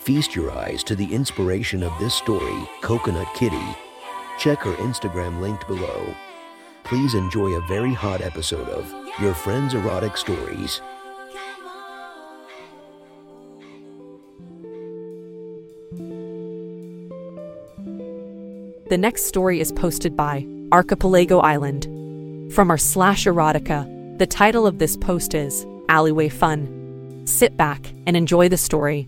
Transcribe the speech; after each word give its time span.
Feast 0.00 0.34
your 0.34 0.50
eyes 0.50 0.82
to 0.84 0.96
the 0.96 1.14
inspiration 1.14 1.82
of 1.82 1.92
this 2.00 2.14
story, 2.14 2.66
Coconut 2.80 3.28
Kitty. 3.34 3.76
Check 4.38 4.60
her 4.60 4.72
Instagram 4.76 5.42
linked 5.42 5.66
below. 5.66 6.14
Please 6.84 7.12
enjoy 7.12 7.50
a 7.50 7.66
very 7.68 7.92
hot 7.92 8.22
episode 8.22 8.66
of 8.70 8.90
Your 9.20 9.34
Friend's 9.34 9.74
Erotic 9.74 10.16
Stories. 10.16 10.80
The 18.88 18.98
next 18.98 19.26
story 19.26 19.60
is 19.60 19.70
posted 19.70 20.16
by 20.16 20.46
Archipelago 20.72 21.40
Island. 21.40 21.84
From 22.54 22.70
our 22.70 22.78
slash 22.78 23.26
erotica, 23.26 24.18
the 24.18 24.26
title 24.26 24.66
of 24.66 24.78
this 24.78 24.96
post 24.96 25.34
is 25.34 25.66
Alleyway 25.90 26.30
Fun. 26.30 27.22
Sit 27.26 27.58
back 27.58 27.92
and 28.06 28.16
enjoy 28.16 28.48
the 28.48 28.56
story. 28.56 29.06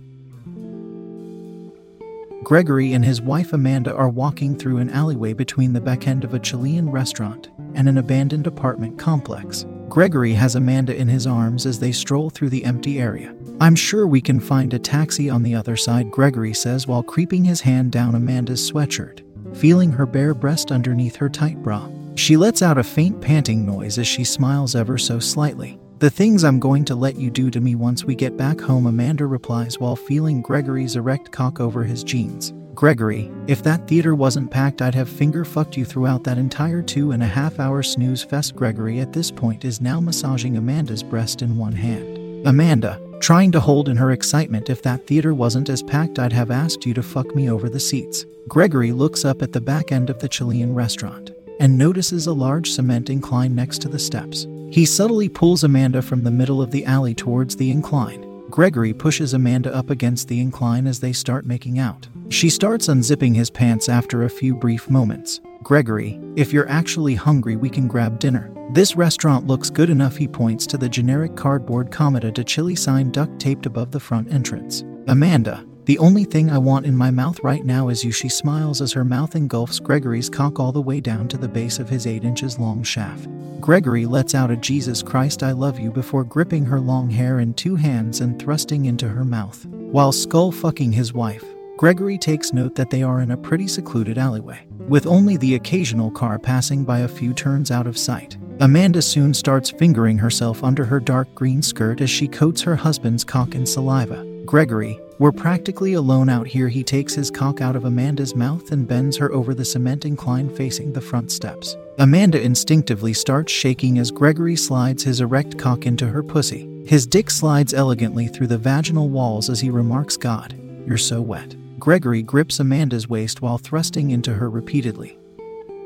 Gregory 2.52 2.92
and 2.92 3.02
his 3.02 3.22
wife 3.22 3.54
Amanda 3.54 3.94
are 3.94 4.10
walking 4.10 4.54
through 4.58 4.76
an 4.76 4.90
alleyway 4.90 5.32
between 5.32 5.72
the 5.72 5.80
back 5.80 6.06
end 6.06 6.22
of 6.22 6.34
a 6.34 6.38
Chilean 6.38 6.90
restaurant 6.90 7.48
and 7.72 7.88
an 7.88 7.96
abandoned 7.96 8.46
apartment 8.46 8.98
complex. 8.98 9.64
Gregory 9.88 10.34
has 10.34 10.54
Amanda 10.54 10.94
in 10.94 11.08
his 11.08 11.26
arms 11.26 11.64
as 11.64 11.78
they 11.78 11.92
stroll 11.92 12.28
through 12.28 12.50
the 12.50 12.66
empty 12.66 13.00
area. 13.00 13.34
I'm 13.58 13.74
sure 13.74 14.06
we 14.06 14.20
can 14.20 14.38
find 14.38 14.74
a 14.74 14.78
taxi 14.78 15.30
on 15.30 15.42
the 15.42 15.54
other 15.54 15.78
side, 15.78 16.10
Gregory 16.10 16.52
says 16.52 16.86
while 16.86 17.02
creeping 17.02 17.42
his 17.42 17.62
hand 17.62 17.90
down 17.90 18.14
Amanda's 18.14 18.70
sweatshirt, 18.70 19.22
feeling 19.56 19.90
her 19.90 20.04
bare 20.04 20.34
breast 20.34 20.70
underneath 20.70 21.16
her 21.16 21.30
tight 21.30 21.56
bra. 21.62 21.88
She 22.16 22.36
lets 22.36 22.60
out 22.60 22.76
a 22.76 22.84
faint 22.84 23.22
panting 23.22 23.64
noise 23.64 23.96
as 23.96 24.06
she 24.06 24.24
smiles 24.24 24.76
ever 24.76 24.98
so 24.98 25.20
slightly. 25.20 25.78
The 26.02 26.10
things 26.10 26.42
I'm 26.42 26.58
going 26.58 26.84
to 26.86 26.96
let 26.96 27.14
you 27.14 27.30
do 27.30 27.48
to 27.48 27.60
me 27.60 27.76
once 27.76 28.04
we 28.04 28.16
get 28.16 28.36
back 28.36 28.60
home, 28.60 28.86
Amanda 28.86 29.24
replies 29.24 29.78
while 29.78 29.94
feeling 29.94 30.42
Gregory's 30.42 30.96
erect 30.96 31.30
cock 31.30 31.60
over 31.60 31.84
his 31.84 32.02
jeans. 32.02 32.52
Gregory, 32.74 33.30
if 33.46 33.62
that 33.62 33.86
theater 33.86 34.16
wasn't 34.16 34.50
packed, 34.50 34.82
I'd 34.82 34.96
have 34.96 35.08
finger 35.08 35.44
fucked 35.44 35.76
you 35.76 35.84
throughout 35.84 36.24
that 36.24 36.38
entire 36.38 36.82
two 36.82 37.12
and 37.12 37.22
a 37.22 37.26
half 37.26 37.60
hour 37.60 37.84
snooze 37.84 38.24
fest. 38.24 38.56
Gregory 38.56 38.98
at 38.98 39.12
this 39.12 39.30
point 39.30 39.64
is 39.64 39.80
now 39.80 40.00
massaging 40.00 40.56
Amanda's 40.56 41.04
breast 41.04 41.40
in 41.40 41.56
one 41.56 41.70
hand. 41.70 42.48
Amanda, 42.48 43.00
trying 43.20 43.52
to 43.52 43.60
hold 43.60 43.88
in 43.88 43.96
her 43.96 44.10
excitement, 44.10 44.70
if 44.70 44.82
that 44.82 45.06
theater 45.06 45.34
wasn't 45.34 45.68
as 45.68 45.84
packed, 45.84 46.18
I'd 46.18 46.32
have 46.32 46.50
asked 46.50 46.84
you 46.84 46.94
to 46.94 47.02
fuck 47.04 47.32
me 47.36 47.48
over 47.48 47.68
the 47.68 47.78
seats. 47.78 48.26
Gregory 48.48 48.90
looks 48.90 49.24
up 49.24 49.40
at 49.40 49.52
the 49.52 49.60
back 49.60 49.92
end 49.92 50.10
of 50.10 50.18
the 50.18 50.28
Chilean 50.28 50.74
restaurant 50.74 51.30
and 51.60 51.78
notices 51.78 52.26
a 52.26 52.32
large 52.32 52.72
cement 52.72 53.08
incline 53.08 53.54
next 53.54 53.80
to 53.82 53.88
the 53.88 54.00
steps. 54.00 54.48
He 54.72 54.86
subtly 54.86 55.28
pulls 55.28 55.64
Amanda 55.64 56.00
from 56.00 56.22
the 56.24 56.30
middle 56.30 56.62
of 56.62 56.70
the 56.70 56.86
alley 56.86 57.14
towards 57.14 57.56
the 57.56 57.70
incline. 57.70 58.26
Gregory 58.48 58.94
pushes 58.94 59.34
Amanda 59.34 59.74
up 59.74 59.90
against 59.90 60.28
the 60.28 60.40
incline 60.40 60.86
as 60.86 60.98
they 60.98 61.12
start 61.12 61.44
making 61.44 61.78
out. 61.78 62.08
She 62.30 62.48
starts 62.48 62.88
unzipping 62.88 63.36
his 63.36 63.50
pants 63.50 63.90
after 63.90 64.22
a 64.22 64.30
few 64.30 64.54
brief 64.54 64.88
moments. 64.88 65.42
Gregory, 65.62 66.18
if 66.36 66.54
you're 66.54 66.68
actually 66.70 67.14
hungry, 67.14 67.54
we 67.54 67.68
can 67.68 67.86
grab 67.86 68.18
dinner. 68.18 68.50
This 68.72 68.96
restaurant 68.96 69.46
looks 69.46 69.68
good 69.68 69.90
enough, 69.90 70.16
he 70.16 70.26
points 70.26 70.66
to 70.68 70.78
the 70.78 70.88
generic 70.88 71.36
cardboard 71.36 71.90
Comida 71.90 72.30
de 72.30 72.42
Chile 72.42 72.74
sign 72.74 73.10
duct 73.10 73.38
taped 73.38 73.66
above 73.66 73.90
the 73.90 74.00
front 74.00 74.32
entrance. 74.32 74.84
Amanda, 75.06 75.66
the 75.84 75.98
only 75.98 76.24
thing 76.24 76.48
I 76.48 76.58
want 76.58 76.86
in 76.86 76.96
my 76.96 77.10
mouth 77.10 77.42
right 77.42 77.64
now 77.64 77.88
is 77.88 78.04
you. 78.04 78.12
She 78.12 78.28
smiles 78.28 78.80
as 78.80 78.92
her 78.92 79.04
mouth 79.04 79.34
engulfs 79.34 79.80
Gregory's 79.80 80.30
cock 80.30 80.60
all 80.60 80.70
the 80.70 80.80
way 80.80 81.00
down 81.00 81.26
to 81.28 81.36
the 81.36 81.48
base 81.48 81.80
of 81.80 81.88
his 81.88 82.06
8 82.06 82.22
inches 82.22 82.56
long 82.56 82.84
shaft. 82.84 83.28
Gregory 83.60 84.06
lets 84.06 84.34
out 84.34 84.52
a 84.52 84.56
Jesus 84.56 85.02
Christ 85.02 85.42
I 85.42 85.50
love 85.50 85.80
you 85.80 85.90
before 85.90 86.22
gripping 86.22 86.64
her 86.66 86.78
long 86.78 87.10
hair 87.10 87.40
in 87.40 87.52
two 87.54 87.74
hands 87.74 88.20
and 88.20 88.38
thrusting 88.38 88.84
into 88.84 89.08
her 89.08 89.24
mouth. 89.24 89.66
While 89.66 90.12
skull 90.12 90.52
fucking 90.52 90.92
his 90.92 91.12
wife, 91.12 91.44
Gregory 91.76 92.16
takes 92.16 92.52
note 92.52 92.76
that 92.76 92.90
they 92.90 93.02
are 93.02 93.20
in 93.20 93.32
a 93.32 93.36
pretty 93.36 93.66
secluded 93.66 94.18
alleyway, 94.18 94.64
with 94.86 95.04
only 95.04 95.36
the 95.36 95.56
occasional 95.56 96.12
car 96.12 96.38
passing 96.38 96.84
by 96.84 97.00
a 97.00 97.08
few 97.08 97.34
turns 97.34 97.72
out 97.72 97.88
of 97.88 97.98
sight. 97.98 98.36
Amanda 98.60 99.02
soon 99.02 99.34
starts 99.34 99.70
fingering 99.72 100.18
herself 100.18 100.62
under 100.62 100.84
her 100.84 101.00
dark 101.00 101.34
green 101.34 101.60
skirt 101.60 102.00
as 102.00 102.10
she 102.10 102.28
coats 102.28 102.62
her 102.62 102.76
husband's 102.76 103.24
cock 103.24 103.56
in 103.56 103.66
saliva. 103.66 104.24
Gregory, 104.44 105.00
we're 105.22 105.30
practically 105.30 105.92
alone 105.92 106.28
out 106.28 106.48
here. 106.48 106.68
He 106.68 106.82
takes 106.82 107.14
his 107.14 107.30
cock 107.30 107.60
out 107.60 107.76
of 107.76 107.84
Amanda's 107.84 108.34
mouth 108.34 108.72
and 108.72 108.88
bends 108.88 109.16
her 109.18 109.30
over 109.30 109.54
the 109.54 109.64
cement 109.64 110.04
incline 110.04 110.52
facing 110.52 110.92
the 110.92 111.00
front 111.00 111.30
steps. 111.30 111.76
Amanda 112.00 112.42
instinctively 112.42 113.12
starts 113.12 113.52
shaking 113.52 114.00
as 114.00 114.10
Gregory 114.10 114.56
slides 114.56 115.04
his 115.04 115.20
erect 115.20 115.56
cock 115.56 115.86
into 115.86 116.08
her 116.08 116.24
pussy. 116.24 116.68
His 116.88 117.06
dick 117.06 117.30
slides 117.30 117.72
elegantly 117.72 118.26
through 118.26 118.48
the 118.48 118.58
vaginal 118.58 119.10
walls 119.10 119.48
as 119.48 119.60
he 119.60 119.70
remarks, 119.70 120.16
God, 120.16 120.60
you're 120.88 120.98
so 120.98 121.20
wet. 121.20 121.54
Gregory 121.78 122.22
grips 122.22 122.58
Amanda's 122.58 123.08
waist 123.08 123.40
while 123.40 123.58
thrusting 123.58 124.10
into 124.10 124.34
her 124.34 124.50
repeatedly. 124.50 125.16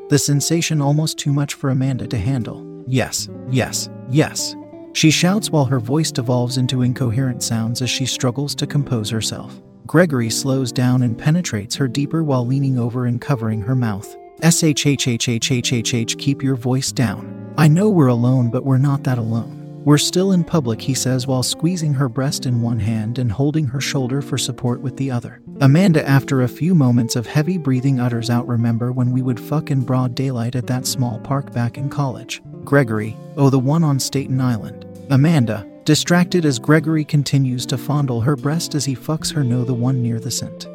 The 0.08 0.18
sensation 0.18 0.80
almost 0.80 1.18
too 1.18 1.34
much 1.34 1.53
for 1.53 1.68
Amanda 1.68 2.06
to 2.06 2.16
handle. 2.16 2.64
Yes, 2.86 3.28
yes, 3.50 3.91
yes. 4.08 4.56
She 4.96 5.10
shouts 5.10 5.50
while 5.50 5.66
her 5.66 5.78
voice 5.78 6.10
devolves 6.10 6.56
into 6.56 6.80
incoherent 6.80 7.42
sounds 7.42 7.82
as 7.82 7.90
she 7.90 8.06
struggles 8.06 8.54
to 8.54 8.66
compose 8.66 9.10
herself. 9.10 9.60
Gregory 9.86 10.30
slows 10.30 10.72
down 10.72 11.02
and 11.02 11.18
penetrates 11.18 11.74
her 11.76 11.86
deeper 11.86 12.24
while 12.24 12.46
leaning 12.46 12.78
over 12.78 13.04
and 13.04 13.20
covering 13.20 13.60
her 13.60 13.74
mouth. 13.74 14.16
SHHHHHHH, 14.40 16.18
keep 16.18 16.42
your 16.42 16.56
voice 16.56 16.92
down. 16.92 17.54
I 17.58 17.68
know 17.68 17.90
we're 17.90 18.06
alone, 18.06 18.50
but 18.50 18.64
we're 18.64 18.78
not 18.78 19.04
that 19.04 19.18
alone. 19.18 19.82
We're 19.84 19.98
still 19.98 20.32
in 20.32 20.42
public, 20.42 20.80
he 20.80 20.94
says 20.94 21.26
while 21.26 21.42
squeezing 21.42 21.92
her 21.92 22.08
breast 22.08 22.46
in 22.46 22.62
one 22.62 22.80
hand 22.80 23.18
and 23.18 23.30
holding 23.30 23.66
her 23.66 23.82
shoulder 23.82 24.22
for 24.22 24.38
support 24.38 24.80
with 24.80 24.96
the 24.96 25.10
other. 25.10 25.42
Amanda, 25.60 26.08
after 26.08 26.40
a 26.40 26.48
few 26.48 26.74
moments 26.74 27.16
of 27.16 27.26
heavy 27.26 27.58
breathing, 27.58 28.00
utters 28.00 28.30
out, 28.30 28.48
Remember 28.48 28.92
when 28.92 29.12
we 29.12 29.20
would 29.20 29.38
fuck 29.38 29.70
in 29.70 29.82
broad 29.82 30.14
daylight 30.14 30.56
at 30.56 30.66
that 30.68 30.86
small 30.86 31.18
park 31.18 31.52
back 31.52 31.76
in 31.76 31.90
college? 31.90 32.40
Gregory, 32.64 33.14
oh, 33.36 33.50
the 33.50 33.58
one 33.58 33.84
on 33.84 34.00
Staten 34.00 34.40
Island. 34.40 34.85
Amanda, 35.10 35.66
distracted 35.84 36.44
as 36.44 36.58
Gregory 36.58 37.04
continues 37.04 37.64
to 37.66 37.78
fondle 37.78 38.20
her 38.20 38.34
breast 38.34 38.74
as 38.74 38.84
he 38.84 38.96
fucks 38.96 39.32
her 39.32 39.44
no 39.44 39.64
the 39.64 39.72
one 39.74 40.02
near 40.02 40.18
the 40.18 40.30
St. 40.30 40.66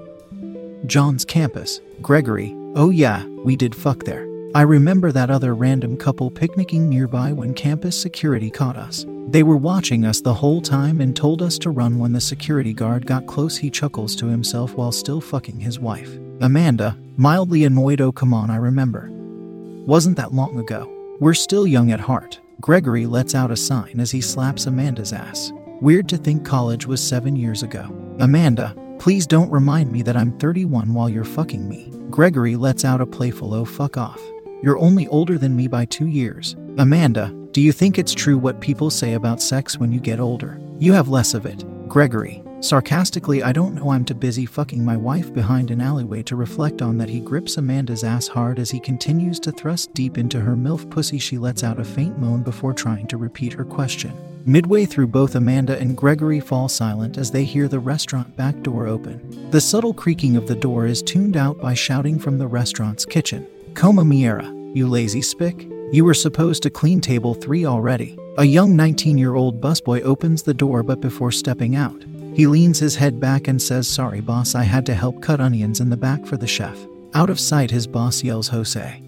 John's 0.85 1.25
campus. 1.25 1.81
Gregory, 2.01 2.55
oh 2.75 2.89
yeah, 2.89 3.25
we 3.43 3.55
did 3.55 3.75
fuck 3.75 4.05
there. 4.05 4.25
I 4.55 4.61
remember 4.61 5.11
that 5.11 5.29
other 5.29 5.53
random 5.53 5.97
couple 5.97 6.31
picnicking 6.31 6.89
nearby 6.89 7.31
when 7.33 7.53
campus 7.53 7.99
security 7.99 8.49
caught 8.49 8.77
us. 8.77 9.05
They 9.27 9.43
were 9.43 9.57
watching 9.57 10.05
us 10.05 10.21
the 10.21 10.33
whole 10.33 10.61
time 10.61 11.01
and 11.01 11.15
told 11.15 11.41
us 11.41 11.57
to 11.59 11.69
run 11.69 11.99
when 11.99 12.13
the 12.13 12.19
security 12.19 12.73
guard 12.73 13.05
got 13.05 13.27
close. 13.27 13.57
He 13.57 13.69
chuckles 13.69 14.15
to 14.17 14.27
himself 14.27 14.73
while 14.75 14.91
still 14.91 15.21
fucking 15.21 15.59
his 15.59 15.79
wife. 15.79 16.09
Amanda, 16.41 16.97
mildly 17.17 17.65
annoyed, 17.65 18.01
oh 18.01 18.11
come 18.11 18.33
on, 18.33 18.49
I 18.49 18.57
remember. 18.57 19.09
Wasn't 19.11 20.17
that 20.17 20.33
long 20.33 20.59
ago? 20.59 20.89
We're 21.19 21.33
still 21.33 21.67
young 21.67 21.91
at 21.91 21.99
heart. 21.99 22.39
Gregory 22.61 23.07
lets 23.07 23.33
out 23.33 23.49
a 23.49 23.55
sign 23.55 23.99
as 23.99 24.11
he 24.11 24.21
slaps 24.21 24.67
Amanda's 24.67 25.13
ass. 25.13 25.51
Weird 25.81 26.07
to 26.09 26.17
think 26.17 26.45
college 26.45 26.85
was 26.85 27.01
seven 27.01 27.35
years 27.35 27.63
ago. 27.63 27.89
Amanda, 28.19 28.75
please 28.99 29.25
don't 29.25 29.49
remind 29.49 29.91
me 29.91 30.03
that 30.03 30.15
I'm 30.15 30.37
31 30.37 30.93
while 30.93 31.09
you're 31.09 31.23
fucking 31.23 31.67
me. 31.67 31.91
Gregory 32.11 32.55
lets 32.55 32.85
out 32.85 33.01
a 33.01 33.05
playful 33.05 33.55
oh 33.55 33.65
fuck 33.65 33.97
off. 33.97 34.21
You're 34.61 34.77
only 34.77 35.07
older 35.07 35.39
than 35.39 35.55
me 35.55 35.67
by 35.67 35.85
two 35.85 36.05
years. 36.05 36.55
Amanda, 36.77 37.35
do 37.51 37.61
you 37.61 37.71
think 37.71 37.97
it's 37.97 38.13
true 38.13 38.37
what 38.37 38.61
people 38.61 38.91
say 38.91 39.13
about 39.13 39.41
sex 39.41 39.79
when 39.79 39.91
you 39.91 39.99
get 39.99 40.19
older? 40.19 40.61
You 40.77 40.93
have 40.93 41.07
less 41.07 41.33
of 41.33 41.47
it. 41.47 41.65
Gregory, 41.87 42.43
Sarcastically, 42.61 43.41
I 43.41 43.53
don't 43.53 43.73
know, 43.73 43.89
I'm 43.89 44.05
too 44.05 44.13
busy 44.13 44.45
fucking 44.45 44.85
my 44.85 44.95
wife 44.95 45.33
behind 45.33 45.71
an 45.71 45.81
alleyway 45.81 46.21
to 46.23 46.35
reflect 46.35 46.83
on 46.83 46.95
that. 46.99 47.09
He 47.09 47.19
grips 47.19 47.57
Amanda's 47.57 48.03
ass 48.03 48.27
hard 48.27 48.59
as 48.59 48.69
he 48.69 48.79
continues 48.79 49.39
to 49.39 49.51
thrust 49.51 49.91
deep 49.95 50.15
into 50.15 50.39
her 50.39 50.55
MILF 50.55 50.87
pussy. 50.91 51.17
She 51.17 51.39
lets 51.39 51.63
out 51.63 51.79
a 51.79 51.83
faint 51.83 52.19
moan 52.19 52.43
before 52.43 52.73
trying 52.73 53.07
to 53.07 53.17
repeat 53.17 53.51
her 53.53 53.65
question. 53.65 54.15
Midway 54.45 54.85
through, 54.85 55.07
both 55.07 55.33
Amanda 55.33 55.79
and 55.79 55.97
Gregory 55.97 56.39
fall 56.39 56.69
silent 56.69 57.17
as 57.17 57.31
they 57.31 57.45
hear 57.45 57.67
the 57.67 57.79
restaurant 57.79 58.37
back 58.37 58.61
door 58.61 58.85
open. 58.85 59.49
The 59.49 59.61
subtle 59.61 59.93
creaking 59.93 60.35
of 60.35 60.47
the 60.47 60.55
door 60.55 60.85
is 60.85 61.01
tuned 61.01 61.37
out 61.37 61.59
by 61.59 61.73
shouting 61.73 62.19
from 62.19 62.37
the 62.37 62.47
restaurant's 62.47 63.05
kitchen 63.05 63.47
Coma 63.73 64.03
Miera, 64.03 64.75
you 64.75 64.87
lazy 64.87 65.23
spick. 65.23 65.67
You 65.91 66.05
were 66.05 66.13
supposed 66.13 66.61
to 66.63 66.69
clean 66.69 67.01
table 67.01 67.33
three 67.33 67.65
already. 67.65 68.19
A 68.37 68.45
young 68.45 68.75
19 68.75 69.17
year 69.17 69.33
old 69.33 69.59
busboy 69.59 70.01
opens 70.03 70.43
the 70.43 70.53
door, 70.53 70.83
but 70.83 71.01
before 71.01 71.31
stepping 71.31 71.75
out, 71.75 72.05
He 72.33 72.47
leans 72.47 72.79
his 72.79 72.95
head 72.95 73.19
back 73.19 73.47
and 73.47 73.61
says, 73.61 73.87
Sorry, 73.87 74.21
boss, 74.21 74.55
I 74.55 74.63
had 74.63 74.85
to 74.85 74.93
help 74.93 75.21
cut 75.21 75.41
onions 75.41 75.79
in 75.79 75.89
the 75.89 75.97
back 75.97 76.25
for 76.25 76.37
the 76.37 76.47
chef. 76.47 76.77
Out 77.13 77.29
of 77.29 77.39
sight, 77.39 77.71
his 77.71 77.87
boss 77.87 78.23
yells, 78.23 78.47
Jose. 78.47 79.01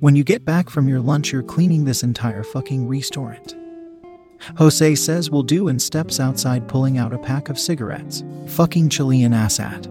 When 0.00 0.14
you 0.14 0.24
get 0.24 0.44
back 0.44 0.68
from 0.68 0.86
your 0.86 1.00
lunch, 1.00 1.32
you're 1.32 1.42
cleaning 1.42 1.84
this 1.84 2.02
entire 2.02 2.42
fucking 2.42 2.86
restaurant. 2.86 3.56
Jose 4.58 4.94
says 4.96 5.30
will 5.30 5.42
do 5.42 5.68
and 5.68 5.80
steps 5.80 6.20
outside 6.20 6.68
pulling 6.68 6.98
out 6.98 7.14
a 7.14 7.18
pack 7.18 7.48
of 7.48 7.58
cigarettes. 7.58 8.22
Fucking 8.48 8.90
Chilean 8.90 9.32
asshat. 9.32 9.88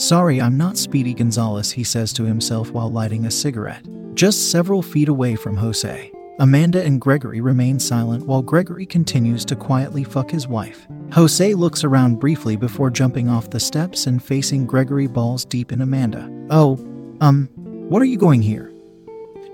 Sorry, 0.00 0.40
I'm 0.40 0.56
not 0.56 0.76
Speedy 0.76 1.14
Gonzalez, 1.14 1.70
he 1.70 1.84
says 1.84 2.12
to 2.14 2.24
himself 2.24 2.72
while 2.72 2.90
lighting 2.90 3.26
a 3.26 3.30
cigarette. 3.30 3.86
Just 4.14 4.50
several 4.50 4.82
feet 4.82 5.08
away 5.08 5.36
from 5.36 5.56
Jose. 5.56 6.10
Amanda 6.40 6.84
and 6.84 7.00
Gregory 7.00 7.40
remain 7.40 7.80
silent 7.80 8.24
while 8.24 8.42
Gregory 8.42 8.86
continues 8.86 9.44
to 9.44 9.56
quietly 9.56 10.04
fuck 10.04 10.30
his 10.30 10.46
wife. 10.46 10.86
Jose 11.12 11.52
looks 11.54 11.82
around 11.82 12.20
briefly 12.20 12.54
before 12.54 12.90
jumping 12.90 13.28
off 13.28 13.50
the 13.50 13.58
steps 13.58 14.06
and 14.06 14.22
facing 14.22 14.64
Gregory 14.64 15.08
balls 15.08 15.44
deep 15.44 15.72
in 15.72 15.80
Amanda. 15.80 16.30
Oh, 16.50 16.76
um, 17.20 17.48
what 17.56 18.00
are 18.00 18.04
you 18.06 18.16
going 18.16 18.40
here? 18.40 18.72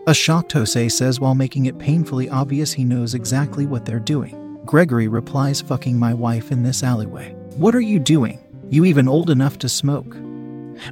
A 0.06 0.12
shocked 0.12 0.52
Jose 0.52 0.90
says 0.90 1.20
while 1.20 1.34
making 1.34 1.64
it 1.64 1.78
painfully 1.78 2.28
obvious 2.28 2.74
he 2.74 2.84
knows 2.84 3.14
exactly 3.14 3.64
what 3.64 3.86
they're 3.86 3.98
doing. 3.98 4.60
Gregory 4.66 5.08
replies, 5.08 5.62
fucking 5.62 5.98
my 5.98 6.12
wife 6.12 6.52
in 6.52 6.62
this 6.62 6.82
alleyway. 6.82 7.32
What 7.56 7.74
are 7.74 7.80
you 7.80 7.98
doing? 7.98 8.38
You 8.68 8.84
even 8.84 9.08
old 9.08 9.30
enough 9.30 9.58
to 9.60 9.70
smoke? 9.70 10.16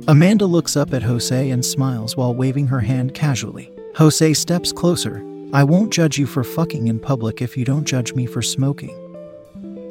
Amanda 0.08 0.46
looks 0.46 0.74
up 0.74 0.94
at 0.94 1.02
Jose 1.02 1.50
and 1.50 1.62
smiles 1.62 2.16
while 2.16 2.34
waving 2.34 2.68
her 2.68 2.80
hand 2.80 3.12
casually. 3.12 3.70
Jose 3.96 4.32
steps 4.32 4.72
closer. 4.72 5.22
I 5.54 5.64
won't 5.64 5.92
judge 5.92 6.16
you 6.16 6.24
for 6.24 6.44
fucking 6.44 6.88
in 6.88 6.98
public 6.98 7.42
if 7.42 7.58
you 7.58 7.66
don't 7.66 7.84
judge 7.84 8.14
me 8.14 8.24
for 8.24 8.40
smoking. 8.40 8.98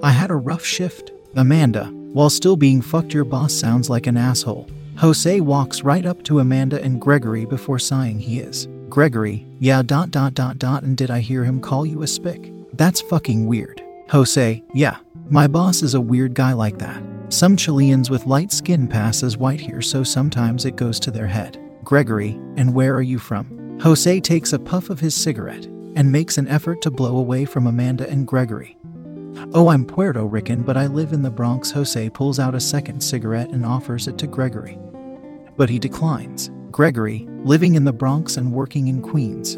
I 0.02 0.10
had 0.10 0.32
a 0.32 0.36
rough 0.36 0.66
shift. 0.66 1.12
Amanda, 1.36 1.86
while 2.14 2.32
still 2.32 2.56
being 2.56 2.82
fucked, 2.82 3.14
your 3.14 3.26
boss 3.26 3.54
sounds 3.54 3.88
like 3.88 4.08
an 4.08 4.18
asshole. 4.18 4.68
Jose 4.98 5.40
walks 5.40 5.84
right 5.84 6.06
up 6.08 6.24
to 6.24 6.40
Amanda 6.40 6.82
and 6.82 7.00
Gregory 7.00 7.46
before 7.46 7.78
sighing 7.78 8.20
he 8.20 8.40
is. 8.40 8.68
Gregory, 8.90 9.46
yeah, 9.60 9.84
dot 9.84 10.10
dot 10.10 10.34
dot 10.34 10.58
dot, 10.58 10.82
and 10.82 10.98
did 10.98 11.12
I 11.12 11.20
hear 11.20 11.44
him 11.44 11.62
call 11.62 11.86
you 11.86 12.02
a 12.02 12.08
spick? 12.08 12.52
That's 12.74 13.02
fucking 13.02 13.46
weird. 13.46 13.84
Jose, 14.10 14.64
yeah, 14.74 14.98
my 15.30 15.46
boss 15.46 15.84
is 15.84 15.94
a 15.94 16.02
weird 16.02 16.34
guy 16.34 16.54
like 16.54 16.80
that. 16.80 17.04
Some 17.30 17.56
Chileans 17.56 18.10
with 18.10 18.26
light 18.26 18.52
skin 18.52 18.88
pass 18.88 19.22
as 19.22 19.38
white 19.38 19.62
here, 19.62 19.84
so 19.84 20.04
sometimes 20.04 20.66
it 20.66 20.76
goes 20.76 21.00
to 21.02 21.12
their 21.12 21.28
head. 21.28 21.60
Gregory, 21.84 22.32
and 22.58 22.74
where 22.74 22.96
are 22.96 23.04
you 23.04 23.20
from? 23.20 23.61
Jose 23.82 24.20
takes 24.20 24.54
a 24.54 24.60
puff 24.60 24.92
of 24.92 25.00
his 25.00 25.16
cigarette 25.16 25.66
and 25.96 26.12
makes 26.12 26.38
an 26.38 26.48
effort 26.48 26.84
to 26.84 26.92
blow 26.92 27.18
away 27.18 27.46
from 27.46 27.66
Amanda 27.66 28.08
and 28.08 28.28
Gregory. 28.28 28.78
Oh, 29.56 29.70
I'm 29.70 29.86
Puerto 29.86 30.24
Rican, 30.24 30.62
but 30.62 30.78
I 30.78 30.86
live 30.86 31.14
in 31.14 31.24
the 31.24 31.32
Bronx. 31.32 31.72
Jose 31.72 32.12
pulls 32.12 32.38
out 32.38 32.54
a 32.54 32.60
second 32.60 33.02
cigarette 33.02 33.50
and 33.50 33.66
offers 33.66 34.08
it 34.08 34.20
to 34.20 34.28
Gregory. 34.28 34.78
But 35.58 35.72
he 35.72 35.80
declines. 35.80 36.52
Gregory, 36.70 37.28
living 37.44 37.74
in 37.74 37.84
the 37.84 37.92
Bronx 37.92 38.38
and 38.38 38.54
working 38.54 38.88
in 38.88 39.02
Queens. 39.02 39.58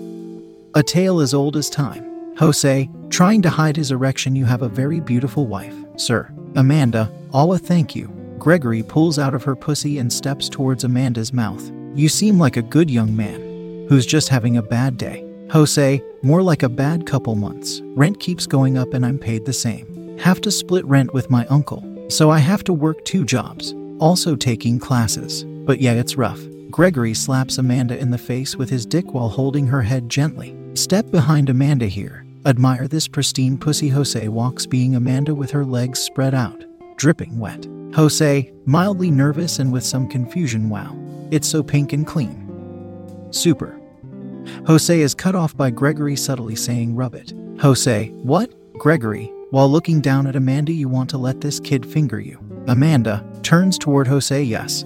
A 0.74 0.81
tale 0.81 1.20
as 1.20 1.34
old 1.34 1.58
as 1.58 1.70
time. 1.70 2.10
Jose, 2.38 2.90
trying 3.10 3.42
to 3.42 3.50
hide 3.50 3.75
his 3.75 3.92
erection, 3.92 4.38
you 4.38 4.46
have 4.46 4.62
a 4.62 4.70
very 4.70 5.02
beautiful 5.02 5.48
wife, 5.48 5.75
sir. 5.98 6.34
Amanda, 6.56 7.12
all 7.34 7.52
a 7.52 7.60
thank 7.60 7.94
you. 7.94 8.08
Gregory 8.40 8.84
pulls 8.84 9.20
out 9.20 9.34
of 9.34 9.44
her 9.44 9.56
pussy 9.58 9.98
and 9.98 10.14
steps 10.14 10.48
towards 10.48 10.86
Amanda's 10.86 11.34
mouth. 11.34 11.70
You 11.94 12.08
seem 12.08 12.40
like 12.40 12.56
a 12.56 12.62
good 12.62 12.90
young 12.90 13.14
man 13.14 13.43
who's 13.88 14.06
just 14.06 14.30
having 14.30 14.57
a 14.57 14.63
bad 14.63 14.97
day. 14.97 15.27
Jose, 15.51 16.01
more 16.24 16.41
like 16.41 16.63
a 16.63 16.69
bad 16.69 17.06
couple 17.06 17.35
months. 17.35 17.81
Rent 17.95 18.19
keeps 18.19 18.47
going 18.47 18.77
up 18.77 18.94
and 18.94 19.06
I'm 19.06 19.19
paid 19.19 19.45
the 19.45 19.53
same. 19.53 20.18
Have 20.19 20.41
to 20.41 20.51
split 20.51 20.85
rent 20.85 21.13
with 21.13 21.30
my 21.30 21.45
uncle, 21.47 21.83
so 22.09 22.30
I 22.30 22.39
have 22.39 22.63
to 22.65 22.74
work 22.74 23.03
two 23.06 23.25
jobs. 23.25 23.74
Also 24.00 24.35
taking 24.35 24.80
classes. 24.80 25.44
But 25.44 25.80
yeah, 25.80 25.94
it's 25.94 26.18
rough. 26.18 26.39
Gregory 26.71 27.13
slaps 27.13 27.59
Amanda 27.59 27.97
in 28.00 28.09
the 28.09 28.18
face 28.18 28.56
with 28.56 28.69
his 28.69 28.85
dick 28.85 29.13
while 29.13 29.30
holding 29.30 29.68
her 29.68 29.81
head 29.81 30.09
gently. 30.09 30.56
Step 30.74 31.12
behind 31.12 31.50
Amanda 31.50 31.86
here. 31.86 32.25
Admire 32.45 32.88
this 32.88 33.07
pristine 33.07 33.57
pussy. 33.57 33.89
Jose 33.89 34.27
walks, 34.27 34.65
being 34.65 34.95
Amanda 34.95 35.36
with 35.36 35.51
her 35.51 35.63
legs 35.63 36.00
spread 36.00 36.33
out, 36.33 36.65
dripping 36.97 37.38
wet. 37.38 37.68
Jose, 37.94 38.51
mildly 38.65 39.12
nervous 39.12 39.59
and 39.59 39.71
with 39.71 39.83
some 39.83 40.09
confusion. 40.09 40.68
Wow, 40.68 40.97
it's 41.29 41.47
so 41.47 41.62
pink 41.62 41.94
and 41.94 42.07
clean. 42.07 42.43
Super. 43.33 43.80
Jose 44.68 45.00
is 45.00 45.15
cut 45.15 45.35
off 45.35 45.56
by 45.56 45.69
Gregory 45.69 46.15
subtly 46.15 46.56
saying, 46.56 46.95
Rub 46.95 47.15
it. 47.15 47.33
Jose, 47.59 48.09
what? 48.09 48.53
Gregory, 48.74 49.31
while 49.50 49.69
looking 49.69 50.01
down 50.01 50.27
at 50.27 50.35
Amanda, 50.35 50.71
you 50.71 50.89
want 50.89 51.09
to 51.12 51.18
let 51.18 51.41
this 51.41 51.59
kid 51.59 51.85
finger 51.85 52.19
you. 52.19 52.39
Amanda 52.68 53.25
turns 53.44 53.77
toward 53.77 54.07
Jose, 54.07 54.44
yes. 54.44 54.85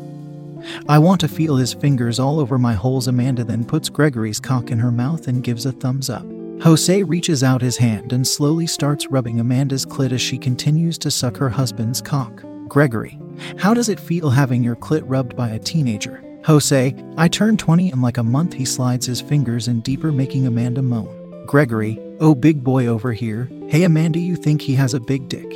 I 0.89 0.97
want 0.97 1.21
to 1.21 1.27
feel 1.27 1.55
his 1.55 1.73
fingers 1.73 2.19
all 2.19 2.39
over 2.39 2.57
my 2.57 2.73
holes. 2.73 3.07
Amanda 3.07 3.43
then 3.43 3.63
puts 3.63 3.89
Gregory's 3.89 4.39
cock 4.39 4.71
in 4.71 4.79
her 4.79 4.91
mouth 4.91 5.27
and 5.27 5.43
gives 5.43 5.65
a 5.65 5.71
thumbs 5.71 6.09
up. 6.09 6.25
Jose 6.61 7.03
reaches 7.03 7.43
out 7.43 7.61
his 7.61 7.77
hand 7.77 8.11
and 8.11 8.27
slowly 8.27 8.65
starts 8.65 9.11
rubbing 9.11 9.39
Amanda's 9.39 9.85
clit 9.85 10.11
as 10.11 10.21
she 10.21 10.37
continues 10.37 10.97
to 10.97 11.11
suck 11.11 11.37
her 11.37 11.49
husband's 11.49 12.01
cock. 12.01 12.43
Gregory, 12.67 13.19
how 13.57 13.73
does 13.73 13.89
it 13.89 13.99
feel 13.99 14.29
having 14.29 14.63
your 14.63 14.75
clit 14.75 15.03
rubbed 15.05 15.35
by 15.35 15.49
a 15.49 15.59
teenager? 15.59 16.23
Jose, 16.47 16.95
I 17.17 17.27
turned 17.27 17.59
20 17.59 17.91
in 17.91 18.01
like 18.01 18.17
a 18.17 18.23
month. 18.23 18.53
He 18.53 18.63
slides 18.63 19.05
his 19.05 19.19
fingers 19.19 19.67
in 19.67 19.81
deeper, 19.81 20.13
making 20.13 20.47
Amanda 20.47 20.81
moan. 20.81 21.43
Gregory, 21.45 21.99
oh, 22.21 22.33
big 22.33 22.63
boy 22.63 22.87
over 22.87 23.11
here. 23.11 23.49
Hey, 23.67 23.83
Amanda, 23.83 24.17
you 24.17 24.37
think 24.37 24.61
he 24.61 24.73
has 24.75 24.93
a 24.93 25.01
big 25.01 25.27
dick? 25.27 25.51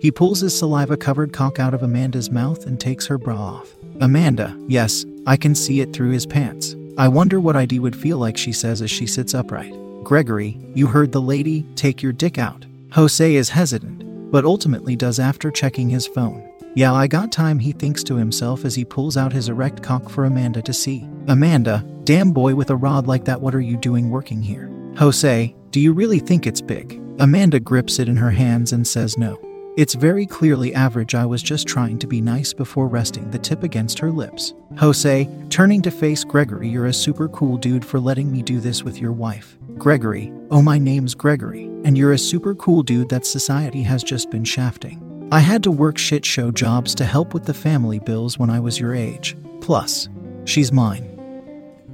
He 0.00 0.10
pulls 0.10 0.40
his 0.40 0.58
saliva 0.58 0.96
covered 0.96 1.32
cock 1.32 1.60
out 1.60 1.72
of 1.72 1.84
Amanda's 1.84 2.32
mouth 2.32 2.66
and 2.66 2.80
takes 2.80 3.06
her 3.06 3.16
bra 3.16 3.40
off. 3.40 3.76
Amanda, 4.00 4.58
yes, 4.66 5.06
I 5.24 5.36
can 5.36 5.54
see 5.54 5.80
it 5.80 5.92
through 5.92 6.10
his 6.10 6.26
pants. 6.26 6.74
I 6.98 7.06
wonder 7.06 7.38
what 7.38 7.54
ID 7.54 7.78
would 7.78 7.94
feel 7.94 8.18
like, 8.18 8.36
she 8.36 8.52
says 8.52 8.82
as 8.82 8.90
she 8.90 9.06
sits 9.06 9.34
upright. 9.34 9.72
Gregory, 10.02 10.58
you 10.74 10.88
heard 10.88 11.12
the 11.12 11.22
lady, 11.22 11.64
take 11.76 12.02
your 12.02 12.12
dick 12.12 12.38
out. 12.38 12.66
Jose 12.90 13.36
is 13.36 13.50
hesitant, 13.50 14.32
but 14.32 14.44
ultimately 14.44 14.96
does 14.96 15.20
after 15.20 15.52
checking 15.52 15.90
his 15.90 16.08
phone. 16.08 16.51
Yeah, 16.74 16.94
I 16.94 17.06
got 17.06 17.30
time, 17.30 17.58
he 17.58 17.72
thinks 17.72 18.02
to 18.04 18.16
himself 18.16 18.64
as 18.64 18.74
he 18.74 18.84
pulls 18.84 19.18
out 19.18 19.32
his 19.32 19.50
erect 19.50 19.82
cock 19.82 20.08
for 20.08 20.24
Amanda 20.24 20.62
to 20.62 20.72
see. 20.72 21.06
Amanda, 21.28 21.84
damn 22.04 22.32
boy 22.32 22.54
with 22.54 22.70
a 22.70 22.76
rod 22.76 23.06
like 23.06 23.26
that, 23.26 23.42
what 23.42 23.54
are 23.54 23.60
you 23.60 23.76
doing 23.76 24.08
working 24.08 24.40
here? 24.40 24.70
Jose, 24.96 25.54
do 25.70 25.80
you 25.80 25.92
really 25.92 26.18
think 26.18 26.46
it's 26.46 26.62
big? 26.62 26.98
Amanda 27.18 27.60
grips 27.60 27.98
it 27.98 28.08
in 28.08 28.16
her 28.16 28.30
hands 28.30 28.72
and 28.72 28.86
says 28.86 29.18
no. 29.18 29.38
It's 29.76 29.94
very 29.94 30.24
clearly 30.26 30.74
average. 30.74 31.14
I 31.14 31.26
was 31.26 31.42
just 31.42 31.66
trying 31.66 31.98
to 31.98 32.06
be 32.06 32.22
nice 32.22 32.54
before 32.54 32.88
resting 32.88 33.30
the 33.30 33.38
tip 33.38 33.62
against 33.62 33.98
her 33.98 34.10
lips. 34.10 34.54
Jose, 34.78 35.28
turning 35.50 35.82
to 35.82 35.90
face 35.90 36.24
Gregory, 36.24 36.68
you're 36.68 36.86
a 36.86 36.92
super 36.92 37.28
cool 37.28 37.58
dude 37.58 37.84
for 37.84 38.00
letting 38.00 38.32
me 38.32 38.40
do 38.40 38.60
this 38.60 38.82
with 38.82 38.98
your 38.98 39.12
wife. 39.12 39.58
Gregory, 39.76 40.32
oh, 40.50 40.62
my 40.62 40.78
name's 40.78 41.14
Gregory, 41.14 41.64
and 41.84 41.98
you're 41.98 42.12
a 42.12 42.18
super 42.18 42.54
cool 42.54 42.82
dude 42.82 43.10
that 43.10 43.26
society 43.26 43.82
has 43.82 44.02
just 44.02 44.30
been 44.30 44.44
shafting. 44.44 45.11
I 45.32 45.40
had 45.40 45.62
to 45.62 45.70
work 45.70 45.96
shit 45.96 46.26
show 46.26 46.50
jobs 46.50 46.94
to 46.94 47.06
help 47.06 47.32
with 47.32 47.46
the 47.46 47.54
family 47.54 47.98
bills 47.98 48.38
when 48.38 48.50
I 48.50 48.60
was 48.60 48.78
your 48.78 48.94
age. 48.94 49.34
Plus, 49.62 50.10
she's 50.44 50.70
mine. 50.70 51.08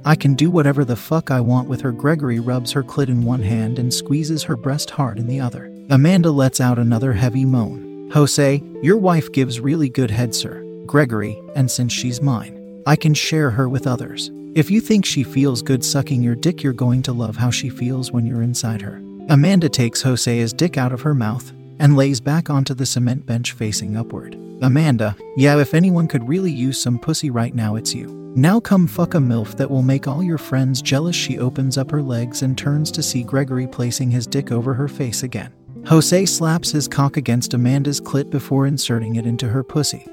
I 0.03 0.17
can 0.17 0.33
do 0.33 0.51
whatever 0.51 0.83
the 0.83 0.97
fuck 0.97 1.31
I 1.31 1.39
want 1.39 1.69
with 1.69 1.79
her. 1.79 1.93
Gregory 1.93 2.41
rubs 2.41 2.73
her 2.73 2.83
clit 2.83 3.07
in 3.07 3.23
one 3.23 3.41
hand 3.41 3.79
and 3.79 3.93
squeezes 3.93 4.43
her 4.43 4.57
breast 4.57 4.89
hard 4.89 5.17
in 5.17 5.27
the 5.27 5.39
other. 5.39 5.73
Amanda 5.89 6.31
lets 6.31 6.59
out 6.59 6.77
another 6.77 7.13
heavy 7.13 7.45
moan. 7.45 8.09
Jose, 8.11 8.61
your 8.81 8.97
wife 8.97 9.31
gives 9.31 9.61
really 9.61 9.87
good 9.87 10.11
head, 10.11 10.35
sir. 10.35 10.61
Gregory, 10.85 11.41
and 11.55 11.71
since 11.71 11.93
she's 11.93 12.21
mine, 12.21 12.83
I 12.85 12.97
can 12.97 13.13
share 13.13 13.51
her 13.51 13.69
with 13.69 13.87
others. 13.87 14.31
If 14.53 14.69
you 14.69 14.81
think 14.81 15.05
she 15.05 15.23
feels 15.23 15.61
good 15.61 15.85
sucking 15.85 16.21
your 16.21 16.35
dick, 16.35 16.61
you're 16.61 16.73
going 16.73 17.03
to 17.03 17.13
love 17.13 17.37
how 17.37 17.51
she 17.51 17.69
feels 17.69 18.11
when 18.11 18.25
you're 18.25 18.43
inside 18.43 18.81
her. 18.81 19.01
Amanda 19.29 19.69
takes 19.69 20.01
Jose's 20.01 20.51
dick 20.51 20.77
out 20.77 20.91
of 20.91 21.03
her 21.03 21.15
mouth 21.15 21.53
and 21.79 21.95
lays 21.95 22.19
back 22.19 22.49
onto 22.49 22.73
the 22.73 22.85
cement 22.85 23.25
bench 23.25 23.53
facing 23.53 23.97
upward. 23.97 24.35
Amanda, 24.61 25.15
yeah, 25.37 25.57
if 25.59 25.73
anyone 25.73 26.07
could 26.07 26.27
really 26.27 26.51
use 26.51 26.79
some 26.79 26.99
pussy 26.99 27.29
right 27.29 27.55
now, 27.55 27.75
it's 27.75 27.93
you. 27.93 28.19
Now 28.35 28.59
come 28.59 28.85
fuck 28.85 29.15
a 29.15 29.17
MILF 29.17 29.57
that 29.57 29.71
will 29.71 29.81
make 29.81 30.07
all 30.07 30.21
your 30.21 30.37
friends 30.37 30.81
jealous. 30.81 31.15
She 31.15 31.39
opens 31.39 31.77
up 31.77 31.89
her 31.89 32.01
legs 32.01 32.43
and 32.43 32.57
turns 32.57 32.91
to 32.91 33.01
see 33.01 33.23
Gregory 33.23 33.67
placing 33.67 34.11
his 34.11 34.27
dick 34.27 34.51
over 34.51 34.73
her 34.73 34.87
face 34.87 35.23
again. 35.23 35.51
Jose 35.87 36.25
slaps 36.25 36.71
his 36.71 36.87
cock 36.87 37.17
against 37.17 37.53
Amanda's 37.53 37.99
clit 37.99 38.29
before 38.29 38.67
inserting 38.67 39.15
it 39.15 39.25
into 39.25 39.47
her 39.47 39.63
pussy. 39.63 40.05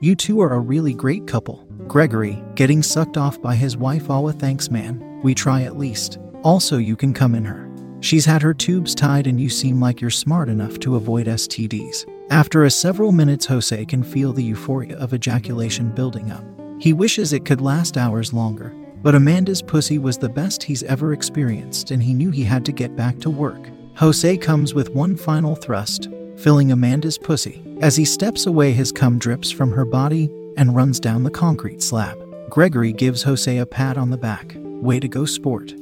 You 0.00 0.14
two 0.14 0.40
are 0.40 0.54
a 0.54 0.60
really 0.60 0.94
great 0.94 1.26
couple. 1.26 1.66
Gregory, 1.86 2.42
getting 2.54 2.82
sucked 2.82 3.16
off 3.16 3.40
by 3.42 3.56
his 3.56 3.76
wife 3.76 4.08
Awa 4.08 4.32
thanks 4.32 4.70
man, 4.70 5.20
we 5.22 5.34
try 5.34 5.62
at 5.62 5.76
least. 5.76 6.18
Also 6.42 6.78
you 6.78 6.96
can 6.96 7.12
come 7.12 7.34
in 7.34 7.44
her. 7.44 7.73
She's 8.04 8.26
had 8.26 8.42
her 8.42 8.52
tubes 8.52 8.94
tied 8.94 9.26
and 9.26 9.40
you 9.40 9.48
seem 9.48 9.80
like 9.80 10.02
you're 10.02 10.10
smart 10.10 10.50
enough 10.50 10.78
to 10.80 10.96
avoid 10.96 11.26
STDs. 11.26 12.04
After 12.28 12.64
a 12.64 12.70
several 12.70 13.12
minutes 13.12 13.46
Jose 13.46 13.82
can 13.86 14.02
feel 14.02 14.34
the 14.34 14.44
euphoria 14.44 14.98
of 14.98 15.14
ejaculation 15.14 15.88
building 15.88 16.30
up. 16.30 16.44
He 16.78 16.92
wishes 16.92 17.32
it 17.32 17.46
could 17.46 17.62
last 17.62 17.96
hours 17.96 18.34
longer, 18.34 18.74
but 19.02 19.14
Amanda's 19.14 19.62
pussy 19.62 19.96
was 19.96 20.18
the 20.18 20.28
best 20.28 20.62
he's 20.62 20.82
ever 20.82 21.14
experienced 21.14 21.92
and 21.92 22.02
he 22.02 22.12
knew 22.12 22.30
he 22.30 22.44
had 22.44 22.66
to 22.66 22.72
get 22.72 22.94
back 22.94 23.18
to 23.20 23.30
work. 23.30 23.70
Jose 23.96 24.36
comes 24.36 24.74
with 24.74 24.90
one 24.90 25.16
final 25.16 25.56
thrust, 25.56 26.10
filling 26.36 26.72
Amanda's 26.72 27.16
pussy. 27.16 27.62
As 27.80 27.96
he 27.96 28.04
steps 28.04 28.44
away, 28.44 28.72
his 28.72 28.92
cum 28.92 29.18
drips 29.18 29.50
from 29.50 29.72
her 29.72 29.86
body 29.86 30.30
and 30.58 30.76
runs 30.76 31.00
down 31.00 31.22
the 31.22 31.30
concrete 31.30 31.82
slab. 31.82 32.18
Gregory 32.50 32.92
gives 32.92 33.22
Jose 33.22 33.56
a 33.56 33.64
pat 33.64 33.96
on 33.96 34.10
the 34.10 34.18
back. 34.18 34.54
Way 34.58 35.00
to 35.00 35.08
go, 35.08 35.24
sport. 35.24 35.72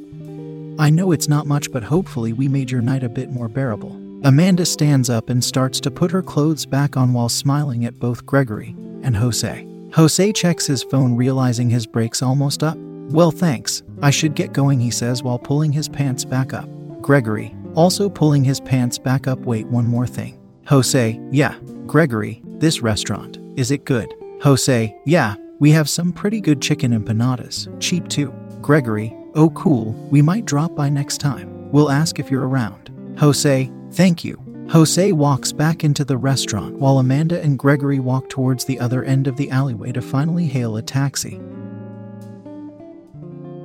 I 0.79 0.91
know 0.91 1.13
it's 1.13 1.29
not 1.29 1.47
much, 1.47 1.71
but 1.71 1.83
hopefully 1.83 2.33
we 2.33 2.49
made 2.49 2.71
your 2.71 2.83
night 2.83 3.05
a 3.05 3.09
bit 3.09 3.31
more 3.31 3.49
bearable. 3.49 3.99
Amanda 4.25 4.65
stands 4.65 5.11
up 5.11 5.31
and 5.31 5.43
starts 5.43 5.81
to 5.81 5.91
put 5.91 6.11
her 6.11 6.23
clothes 6.23 6.65
back 6.65 6.97
on 6.97 7.13
while 7.13 7.29
smiling 7.29 7.85
at 7.85 7.99
both 7.99 8.25
Gregory 8.25 8.75
and 9.03 9.17
Jose. 9.17 9.67
Jose 9.95 10.33
checks 10.33 10.67
his 10.67 10.83
phone, 10.83 11.17
realizing 11.17 11.69
his 11.69 11.87
break's 11.87 12.23
almost 12.23 12.63
up. 12.63 12.79
Well, 13.11 13.31
thanks. 13.31 13.83
I 14.01 14.11
should 14.11 14.35
get 14.35 14.53
going, 14.53 14.81
he 14.81 14.91
says 14.91 15.23
while 15.23 15.39
pulling 15.39 15.73
his 15.73 15.89
pants 15.89 16.25
back 16.25 16.55
up. 16.55 16.69
Gregory, 17.03 17.55
also 17.75 18.09
pulling 18.09 18.45
his 18.45 18.61
pants 18.61 18.97
back 18.97 19.27
up. 19.27 19.41
Wait, 19.41 19.67
one 19.67 19.87
more 19.87 20.07
thing. 20.07 20.39
Jose, 20.67 21.21
yeah. 21.31 21.59
Gregory, 21.87 22.41
this 22.45 22.81
restaurant, 22.81 23.39
is 23.57 23.71
it 23.71 23.85
good? 23.85 24.15
Jose, 24.41 24.97
yeah. 25.05 25.35
We 25.59 25.71
have 25.73 25.91
some 25.91 26.13
pretty 26.13 26.41
good 26.41 26.63
chicken 26.63 26.93
empanadas, 26.93 27.69
cheap 27.81 28.09
too. 28.09 28.33
Gregory, 28.61 29.15
oh 29.35 29.51
cool, 29.51 29.93
we 30.11 30.23
might 30.23 30.45
drop 30.45 30.75
by 30.75 30.89
next 30.89 31.19
time. 31.19 31.71
We'll 31.71 31.91
ask 31.91 32.19
if 32.19 32.31
you're 32.31 32.49
around. 32.49 32.91
Jose, 33.19 33.71
thank 33.93 34.25
you. 34.25 34.43
Jose 34.71 35.13
walks 35.13 35.53
back 35.53 35.85
into 35.85 36.05
the 36.05 36.17
restaurant 36.17 36.77
while 36.77 36.99
Amanda 36.99 37.43
and 37.43 37.59
Gregory 37.59 37.99
walk 37.99 38.29
towards 38.29 38.65
the 38.65 38.81
other 38.81 39.05
end 39.05 39.27
of 39.27 39.37
the 39.37 39.51
alleyway 39.51 39.93
to 39.93 40.01
finally 40.01 40.47
hail 40.47 40.77
a 40.77 40.83
taxi. 40.83 41.41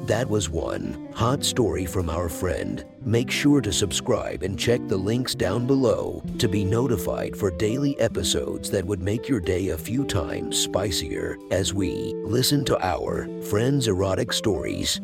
That 0.08 0.30
was 0.30 0.50
one 0.50 1.10
hot 1.14 1.44
story 1.44 1.86
from 1.86 2.10
our 2.10 2.30
friend. 2.30 2.86
Make 3.04 3.30
sure 3.30 3.60
to 3.60 3.74
subscribe 3.74 4.42
and 4.42 4.58
check 4.58 4.80
the 4.88 4.96
links 4.96 5.36
down 5.36 5.68
below 5.68 6.24
to 6.40 6.48
be 6.48 6.64
notified 6.64 7.36
for 7.36 7.52
daily 7.52 8.00
episodes 8.00 8.72
that 8.72 8.86
would 8.86 9.02
make 9.02 9.28
your 9.28 9.42
day 9.42 9.70
a 9.70 9.78
few 9.78 10.06
times 10.06 10.58
spicier 10.58 11.38
as 11.52 11.74
we 11.74 12.14
listen 12.24 12.64
to 12.66 12.86
our 12.86 13.28
friends' 13.44 13.90
erotic 13.90 14.32
stories. 14.32 15.02